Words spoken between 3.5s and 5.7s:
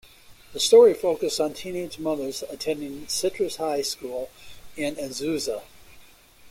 High School in Azusa.